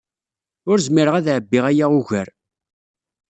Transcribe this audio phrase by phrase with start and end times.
[0.69, 2.27] Ur zmireɣ ad ɛebbiɣ aya ugar.